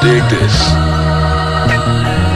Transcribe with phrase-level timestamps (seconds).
[0.00, 2.29] dig this.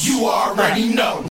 [0.00, 1.24] You already know.